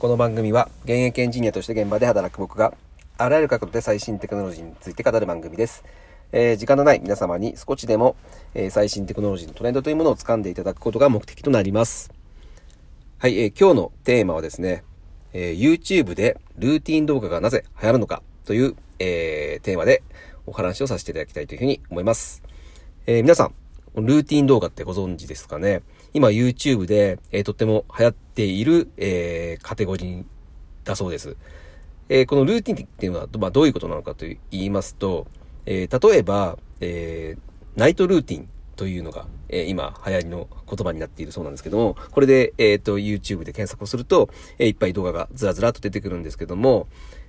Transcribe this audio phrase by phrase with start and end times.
[0.00, 2.72] この番組は現役エンジニアとして現場で働く僕が
[3.18, 5.84] あらゆる角度で最新テクノロジーについて語る番組です。
[6.32, 8.16] えー、時間のない皆様に少しでも、
[8.54, 12.10] えー、最新テクノロジーのトレンドというものを掴んでいただくことが目的となります。
[13.18, 14.84] はい、えー、今日のテーマはですね、
[15.34, 20.02] え YouTube でルーティン動画がなぜ流行るのかという、えテーマで
[20.46, 22.42] お話をさせていただきたいというふうに思います。
[23.06, 23.54] え皆さん、
[23.96, 25.82] ルーティン動画ってご存知ですかね？
[26.12, 30.24] 今 YouTube で、えー、とっても流行っている、えー、カテゴリー
[30.84, 31.36] だそうです。
[32.08, 35.28] えー、このルーティンっていうのは、まあ、どういうことなのかと言いますと、
[35.64, 46.88] えー、例えば、えー、ナイトルーティンというのが、えー、今流行りの言葉になっているそうなんですけども、これで、えっ、と、YouTube で検索をすると、え、いっぱい動画がずらずらと出てくるんですけども、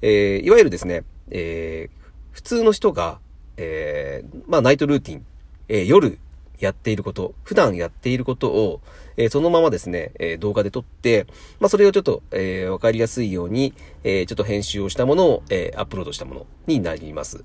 [0.00, 1.90] え、いわゆるですね、え、
[2.30, 3.18] 普通の人が、
[3.56, 5.26] え、まあ、ナイトルーティン、
[5.68, 6.18] え、夜
[6.62, 8.80] やっていること、普段やっていることを、
[9.16, 11.26] えー、そのままですね、えー、動画で撮って、
[11.58, 17.44] まあ、それをちょっと、えー、わかりやすいように、えちょっと編集をしたものを、えアップロードしたものになります。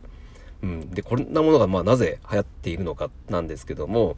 [0.61, 0.91] うん。
[0.91, 4.17] で、こんなものが、まあ、なぜ流行っているのかなんですけども、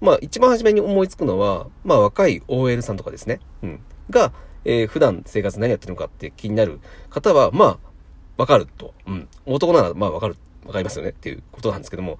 [0.00, 3.40] まあ、一番初めに思いつくのは、まあ、若い OL さんとかですね。
[3.62, 3.80] うん。
[4.08, 4.32] が、
[4.64, 6.80] え普段生活何やってるのかって気になる
[7.10, 7.78] 方は、まあ、
[8.38, 8.94] わかると。
[9.06, 9.28] うん。
[9.44, 12.18] 男なら、まあ、わかる、わかりますよねっていうことなんですけども、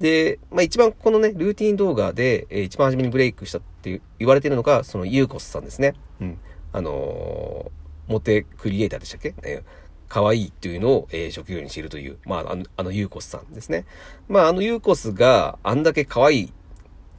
[0.00, 5.94] で、まあ一番このね、ルーティン動画で、えー、一番初めにブレイクしたって言われてるのが、そのユーコスさんですね。
[6.20, 6.38] うん。
[6.72, 9.64] あのー、モテクリエイターでしたっけ、えー、
[10.08, 13.84] 可愛いっていうのを、えー、職業にしているという、まあ、あの、あのユーコスさんですね。
[14.28, 16.52] まあ、あのユーコスがあんだけ可愛い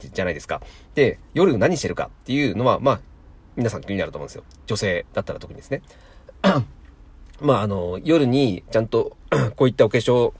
[0.00, 0.62] じゃないですか。
[0.94, 3.00] で、夜何してるかっていうのは、まあ、
[3.56, 4.44] 皆さん気になると思うんですよ。
[4.66, 5.82] 女性だったら特にですね。
[7.40, 9.16] まあ、あの、夜にちゃんと
[9.56, 10.32] こういったお化粧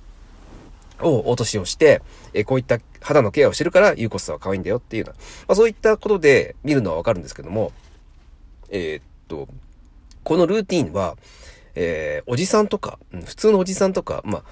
[1.03, 2.03] を落としをして、
[2.35, 5.17] えこういった肌のケアをしてるからユーコスは可愛いんだよっていうのは、
[5.49, 7.73] まあ、そういったことで見るのはわかるんですけども、
[8.71, 9.49] えー、っと、
[10.23, 11.17] このルーティンは、
[11.75, 14.43] えー、おじさんとか、普通のおじさんとか、まあ、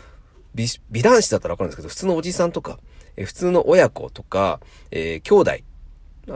[0.54, 2.78] 美、美男子だったらわかるんですけど、普通のおじさんとか、
[3.16, 5.50] えー、普通の親子とか、えー、兄弟、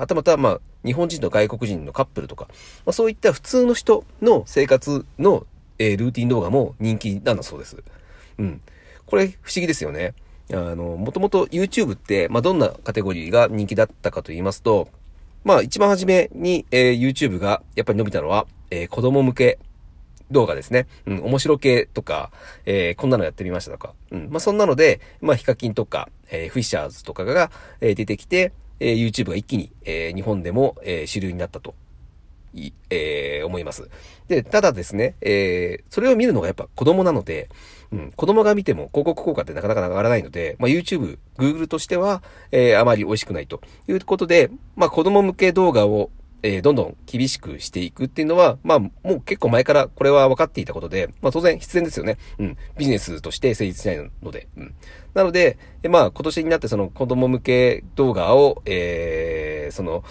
[0.00, 2.46] あとまた、まあ、日本人と外国人のカップルとか、
[2.84, 5.46] まあ、そういった普通の人の生活の、
[5.78, 7.82] えー、ルーティン動画も人気なんだそうです。
[8.38, 8.60] うん。
[9.12, 10.14] これ不思議ですよね。
[10.50, 14.88] あの、もともと YouTube って、まあ、どんなカテゴリーが人気だったかと言いますと、
[15.44, 19.58] まあ、一番初めに、えー、YouTube がやっぱり伸びたのは、えー、子供向け
[20.30, 20.86] 動画ですね。
[21.04, 22.30] うん、面白系とか、
[22.64, 23.92] えー、こんなのやってみましたとか。
[24.12, 27.50] うん、まあ、そんなので、まあ、ヒカキンとか、えー、フィッシャーズとかが、
[27.82, 31.74] えー、出てきて、えー、YouTube が一気に、えー、日本でも、えー、主流になったと
[32.54, 33.88] い、えー、思います。
[34.28, 37.48] で、ただですね、えー、それを見るのがやっぱ子供なので、
[37.92, 46.10] うん、子供が見ても広告効果ってなかなか上がらないので、まあ、YouTube、Google としては、えー、あまり美味しくないということで、まあ、子供向け動画を、
[46.42, 52.16] えー、どんどん厳しくしていくっていうのは、まあ、もう結構前からこれは分かっていたことで、まあ、当然必然ですよね。
[52.38, 52.56] うん。
[52.78, 54.48] ビジネスとして成立しないので。
[54.56, 54.74] うん。
[55.14, 60.02] なので、えまあ、今年になってその子供向け動画を、えー、その、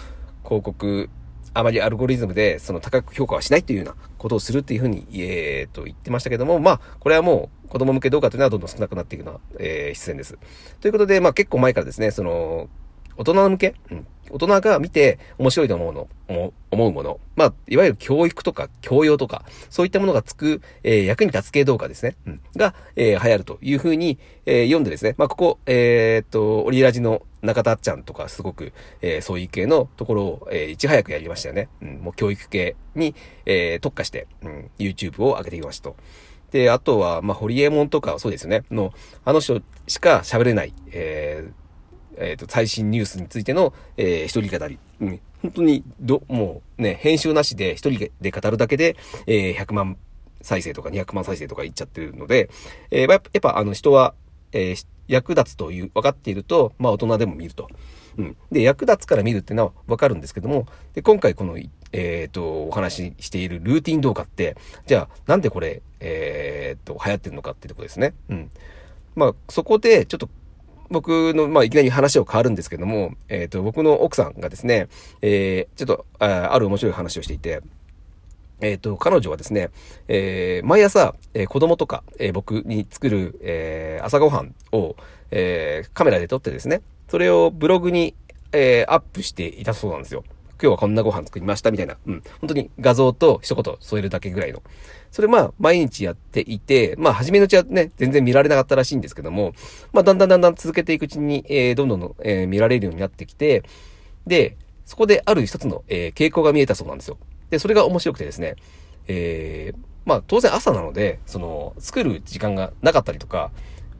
[0.44, 1.08] 広告
[1.54, 10.36] あまりアルゴリズムでその高く評価はしないというようなことをするっていうふうに、えー、と言ってましたけども、まあ、これはもう子供向け動画というのはどんどん少なくなっていくのは、えー、必然です。
[10.82, 12.68] ということで、まあ結構前からですね、その、
[13.16, 15.92] 大人向け、うん、大人が見て面白いと思う
[16.28, 17.18] の、思うもの。
[17.34, 22.14] まあ、いわゆる教育とか教養とか、そういったものがつく、えー、役に立つ系動画ですね。
[22.26, 25.14] うん、が、えー、流行るというふうに、えー、読んでですね。
[25.16, 31.68] まあ、ここ、えー、っと、オリラジの中田ちゃんとかすごく、えー、そういう系のところを、えー、いち早くやりましたよね。
[31.80, 33.14] うん、もう教育系に、
[33.46, 35.96] えー、特化して、うん、YouTube を上げてきましたと。
[36.52, 38.64] で、あとは、まあ、ホリエモンとかそうですよね。
[38.70, 38.92] の、
[39.24, 44.78] あの人しか喋れない、えー、えっ、ー、と、最新ニュースについての、えー、一人語り。
[45.00, 45.20] うん。
[45.42, 48.96] 本当に、ど、もうね、編集なしで一人で語るだけで、
[49.26, 49.96] えー、100万
[50.42, 52.50] 再生とか200万再生とかいっちゃってるので、
[52.90, 54.14] えー、やっぱあの人は、
[54.52, 57.68] えー、役立つという、分かっていると、まあ大人でも見ると。
[58.18, 58.36] うん。
[58.50, 61.58] で、役立つから見るっていうのは分かるんですけども、で、今回この、
[61.92, 64.56] えっ、ー、と、お話ししているルーティン動画って、
[64.86, 68.14] じゃあ、なんでこれ、えっ、ー、と、流行ってるのかっていうとこですね。
[68.28, 68.50] うん。
[69.14, 70.28] まあ、そこで、ちょっと
[70.92, 74.88] 僕の、まあ、いきなり話を変わるんですけども、えっ、ー、と、僕の奥さんがですね、
[75.22, 77.62] えー、ちょっとあ、ある面白い話をしていて、
[78.60, 79.70] えっ、ー、と、彼女はですね、
[80.06, 84.94] えー、毎朝、えー、子供とか、え、僕に作る、え、朝ごはんを、
[85.30, 86.82] え、カメラで撮ってですね、
[87.12, 88.14] それをブログに、
[88.52, 90.24] えー、アップしていたそうなんですよ。
[90.52, 91.98] 今日はこんなご飯作りましたみたいな。
[92.06, 92.22] うん。
[92.40, 94.62] 本当に画像と一言添えるだけぐらいの。
[95.10, 99.52] それまあ、毎日やっていて、まあ、初めのうちはね、全然見られなかったらしいんですけども、
[99.92, 103.62] まあ、だんだんだんだん続けていくうちに、えー、どんどん、えー、見られるようになってきて、
[104.26, 104.56] で、
[104.86, 107.18] そこである一つの、えー、傾向が見えたそうなんですよ。
[107.50, 108.56] で、それが面白くてですね、
[109.06, 113.50] えー、まあ当然朝なので、その、作る時間がなかったりとか、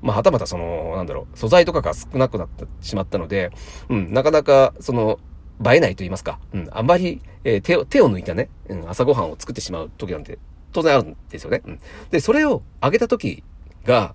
[0.03, 3.51] まあ、はたまたその、なんだろう、素材とかが少なくなってしまったので、
[3.89, 5.19] うん、なかなか、その、
[5.65, 10.39] 映えないと言いますか、うん、あんまり、えー、手を、手を抜いたね、うん、朝ごはんを作ってしまう時なんて、
[10.73, 11.63] 当然あるんですよね。
[11.65, 11.81] うん。
[12.11, 13.45] で、それを上げた時
[13.85, 14.15] が、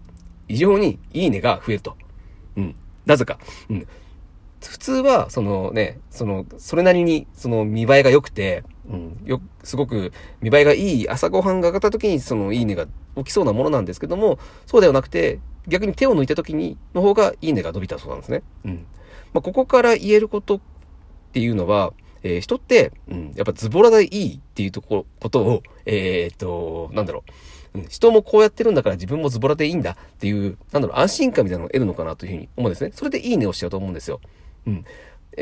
[0.49, 1.95] 異常にいいねが増えると。
[2.57, 2.75] うん。
[3.05, 3.39] なぜか。
[3.69, 3.87] うん。
[4.65, 10.11] 普通は、そのね、その、それなりに、その見栄えが良くて、うん、よ、すごく
[10.41, 12.87] 見栄えがいい朝ごはんが上がった時に、そのいいねが
[13.17, 18.43] 起きそうなものなんですけども、そうではなくて、逆に手を抜いた時に、の方がいいねが伸びたそうなんですね。
[18.65, 18.85] うん。
[19.33, 20.59] まあ、ここから言えることっ
[21.33, 21.93] ていうのは、
[22.23, 27.23] えー、人って、うん、やっぱズボラでいいっていうところ、ことを、えー、っと、なんだろ
[27.73, 32.91] う、うん、人もこうやってるんだから自分もズボラでいいんだっていう、なんだろう、安心感みたいなのを得るのかなというふうに思うんですね。
[32.93, 34.19] それでいいねをしちゃうと思うんですよ。
[34.65, 34.85] うん。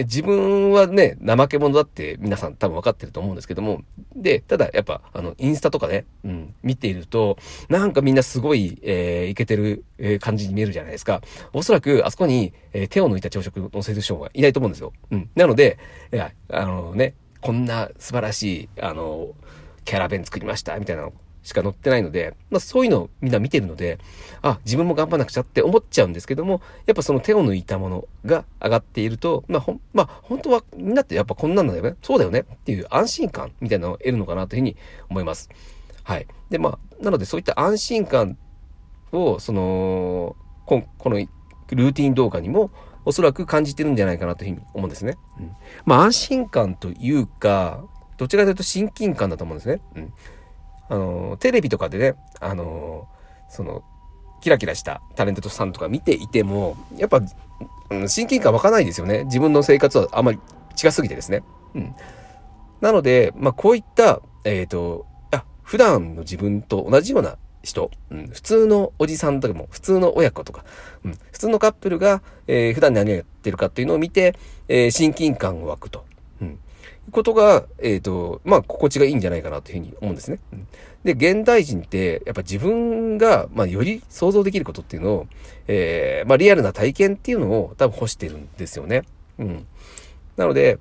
[0.04, 3.82] 自分はね、怠け者だって皆さん多分分かってると思うんですけども、
[4.16, 7.38] で、ただやっぱ、あの、インスタとかね、うん、見ていると、
[7.70, 11.22] なんかみんなすごい、えー、いけてる、えー、感じに見えるじゃないですか。
[11.54, 14.92] おそらく、あそこに、えー、手を抜いた朝食を載せる人はいないと思うんですよ。
[15.12, 15.30] うん。
[15.36, 15.78] なので、
[16.12, 19.30] いや、あのね、こんな素晴らしい、あの、
[19.86, 21.14] キャラ弁作りました、みたいなの
[21.46, 24.00] しか載ってないので、まあそういうのをみんな見てるので、
[24.42, 31.96] あ、自分も頑張らなくちゃって思っちゃうんですけども、やっぱその手を抜いたものが上がっていると、まあほん、まあ本当はみんなってやっぱこんなんだよね。
[32.02, 34.76] そうだよねっていう安心感みたいなのを得るのかなというふうに
[35.10, 35.50] 思います。
[36.04, 36.28] はい。
[36.50, 38.38] で、まあ、なのでそういった安心感
[39.12, 42.72] を、その、ここのルーティン動画にも
[43.06, 45.16] おそらく感じてるんじゃないかなというふうに思うんですね。
[45.40, 45.52] うん。
[45.86, 47.84] まあ安心感というか、
[48.18, 49.82] どちらかというと親近感だと思うんですね。
[49.96, 50.14] うん。
[50.90, 53.08] あの、テレビとかでね、あの、
[53.50, 53.84] その、
[54.42, 57.22] キラキラしたタレントさんとか見ていても、やっぱ、
[58.08, 59.24] 親近感湧かないですよね。
[59.26, 60.40] 自分の生活はあまり
[60.76, 61.44] 近すぎてですね。
[61.74, 61.96] うん。
[62.82, 70.64] なので、まあ、こういった、えっ、ー、と、あ、普段の自分と同じような人、うん、普通のおじさんとかも、普通の親子とか、
[71.04, 74.36] うん、普通のカップルが、えー、普段何をやってるかっていうのを見て、
[74.68, 76.06] えー、親近感を湧くと。
[77.12, 80.40] ことが、えっ、ー、と、まあ、心地がいいんじゃないかなというふうに思うんですね。
[81.04, 85.28] で、現代人って、やっぱ自分が、まあ、より想像できることっていうのを、
[85.68, 89.04] えー、まあ、リアルな体験っていうのを多分欲してるんですよね。
[89.38, 89.68] うん。
[90.36, 90.80] なので、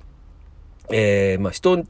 [0.91, 1.85] えー、まあ、人、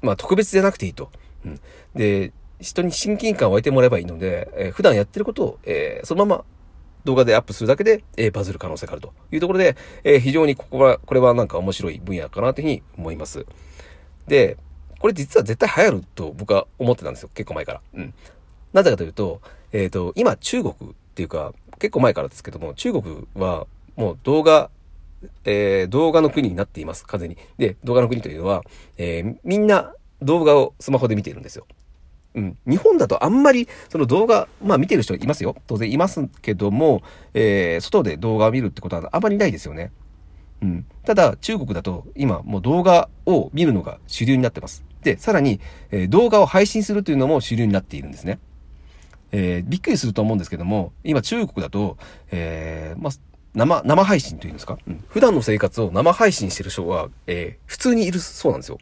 [0.00, 1.10] まあ、特別じゃなくていいと。
[1.44, 1.60] うん。
[1.94, 6.44] で、人に親近感を湧いてもらえばいいので、えー、普段やってることを、えー、そのまま
[7.04, 13.46] 動画でアップするだけで、えー、バズる可能性があるというところで、えー、非常にここは、これはなんか面白い分野かなというふうに思います。
[14.26, 14.56] で、
[14.98, 17.30] これ実は絶対流行ると僕は思ってたんですよ。
[17.34, 17.80] 結構前から。
[17.94, 18.14] うん。
[18.72, 19.40] なぜかというと、
[19.72, 23.66] えっ、ー、と、今中国っていうか、結構前からですけども、中国は
[23.96, 24.70] もう動画、
[25.44, 27.04] えー、動画の国になっています。
[27.06, 27.36] 完全に。
[27.58, 28.62] で、動画の国というのは、
[28.96, 31.66] えー、みんな動画をスマホで見ているんですよ。
[32.34, 32.58] うん。
[32.66, 35.56] 日本だとあんまり、その動画、まあ見てる人いますよ。
[35.66, 37.02] 当然いますけども、
[37.34, 39.92] えー、外で動画を見るってことはあまりないですよね。
[40.62, 40.86] うん。
[41.04, 44.84] ただ、中国だと今もう動画を見るのが主流になってます。
[45.02, 48.38] で、さらに、えー、動画を配信するというのも主流になっているんですね。
[49.32, 51.96] えー、びっくりすると思うんですけども、今中国だと、
[52.30, 53.12] えー、まあ、
[53.54, 58.78] 生、生配信というんですか、うん、普段の生活を生配信してる人は、えー、普通にいるそうなんですよ。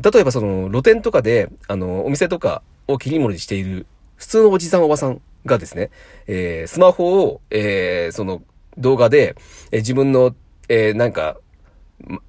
[0.00, 5.90] 例えばその露店とかで、あの、お店とかを切り盛りしている普通のおじさんおばさんがですね、
[6.26, 8.42] えー、スマホを、えー、その
[8.76, 9.36] 動画で、
[9.70, 10.34] えー、自分の、
[10.68, 11.38] えー、なんか、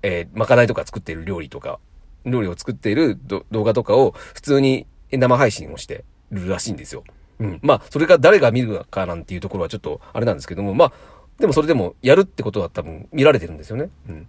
[0.01, 1.79] えー、まかないとか作っている料理とか、
[2.25, 3.19] 料理を作っている
[3.51, 7.03] 動画とかを普通に生配信をしてるらしいんですよ。
[7.39, 7.59] うん。
[7.61, 10.93] まあ、それが誰が見るかなんていうところはちょっとあれなんですけども、まあ、
[11.39, 13.89] でもそれでもやるってことは多分見られてるんですよね。
[14.07, 14.27] うん。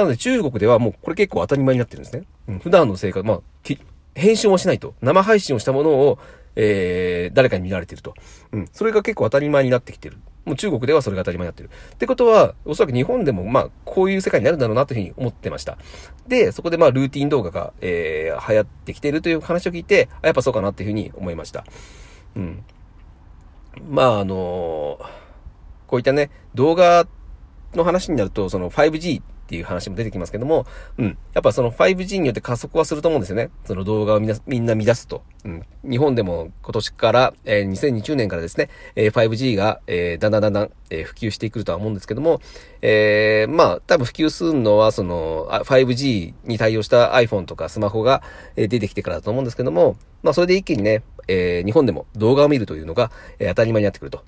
[0.00, 2.24] なので中国ではもうこれ結構当たり前になってるんですね。
[2.48, 3.40] うん、普段の生活、まあ、
[4.14, 4.94] 編集もしないと。
[5.02, 6.18] 生配信をしたものを、
[6.56, 8.14] えー、誰かに見られてると。
[8.52, 8.68] うん。
[8.72, 10.16] それが結構当たり前になってきてる。
[10.44, 11.70] もう中国ではそれが当たり前になってる。
[11.94, 15.78] ってことは、おそらく日本でも、まあ、こういう世界になるんだろうなというふうに思ってました。
[16.26, 21.64] で、そこでまあ、ルーティン動画が、えー、流行ってきてるという話を聞いて、あ、やっぱそうかなっていうふうに思いました。
[22.36, 22.64] うん。
[23.88, 25.06] まあ、あのー、
[25.86, 27.19] こういったね、動画って
[27.74, 30.64] の話になると、その 5G っていう話も出てきますけども、
[30.96, 31.18] うん。
[31.34, 33.50] やっぱその 5G によって加速はすると思うんですよね。
[33.64, 35.24] その動画をみんなみんな見出すと。
[35.44, 35.66] うん。
[35.82, 42.40] 日本でも今年から、えー、2020年からですね、えー、5G が、えー、だんだんだんだん、えー、普及してくるとは思うんですけども、
[42.80, 48.22] えー、まあ、多分普及するのは、その、5G に対応した iPhone とかスマホが、
[48.54, 53.10] えー、出てきてからだと思うんですけども、まあ、それで一気にね、えー、日本でも動画を見るというのが、
[53.40, 54.22] えー、当たり前になってくると。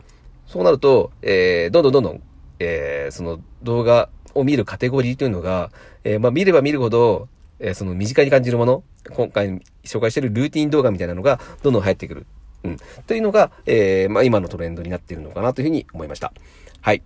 [0.47, 2.23] そうなると、えー、どんどんどんどん、
[2.59, 5.71] えー、その動画を見るカテゴリーというのが、
[6.05, 7.29] えー、まあ見れば見るほど、
[7.59, 12.27] えー、その身近に感じるもの、今回紹介しているルーティン動画みたいなのがどんどん流行ってくる。
[12.65, 12.77] うん。
[13.07, 16.33] というのが、え、まあ今のトレンドになっているのかなというふうに思いました。
[16.81, 17.03] はい。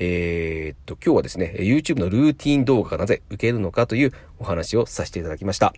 [0.00, 5.74] えー、っと、今日はですね、YouTube のルーティン動画がなぜ受けるのかというお話をさせていただきました。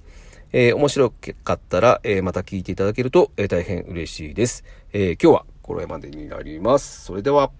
[0.53, 4.65] えー、面白かったら、えー、また聞いていただけると、えー、大変嬉しいです。
[4.93, 7.05] え今日はこれまでになります。
[7.05, 7.51] それでは。